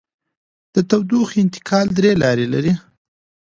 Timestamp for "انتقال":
1.43-1.87